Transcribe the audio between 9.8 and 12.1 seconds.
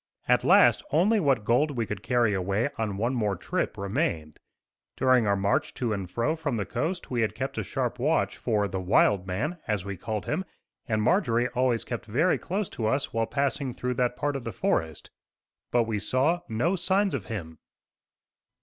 we called him, and Marjorie always kept